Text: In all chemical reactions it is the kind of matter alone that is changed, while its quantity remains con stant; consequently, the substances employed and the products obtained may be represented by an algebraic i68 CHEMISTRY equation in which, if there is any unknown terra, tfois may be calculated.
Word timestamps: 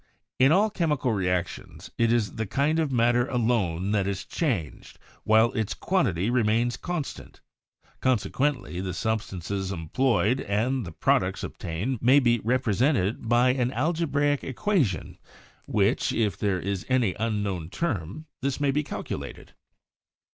In 0.39 0.51
all 0.51 0.71
chemical 0.71 1.13
reactions 1.13 1.91
it 1.95 2.11
is 2.11 2.33
the 2.33 2.47
kind 2.47 2.79
of 2.79 2.91
matter 2.91 3.27
alone 3.27 3.91
that 3.91 4.07
is 4.07 4.25
changed, 4.25 4.97
while 5.25 5.51
its 5.53 5.75
quantity 5.75 6.27
remains 6.31 6.75
con 6.75 7.03
stant; 7.03 7.39
consequently, 7.99 8.81
the 8.81 8.95
substances 8.95 9.71
employed 9.71 10.41
and 10.41 10.87
the 10.87 10.91
products 10.91 11.43
obtained 11.43 12.01
may 12.01 12.19
be 12.19 12.39
represented 12.43 13.29
by 13.29 13.51
an 13.51 13.71
algebraic 13.73 14.39
i68 14.41 14.41
CHEMISTRY 14.45 14.49
equation 14.49 15.07
in 15.07 15.17
which, 15.67 16.11
if 16.11 16.35
there 16.35 16.59
is 16.59 16.83
any 16.89 17.13
unknown 17.19 17.69
terra, 17.69 18.23
tfois 18.41 18.59
may 18.59 18.71
be 18.71 18.81
calculated. 18.83 19.53